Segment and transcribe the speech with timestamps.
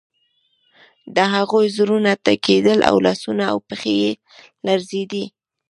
[1.15, 4.11] د هغوی زړونه ټکیدل او لاسونه او پښې یې
[4.67, 5.25] لړزیدې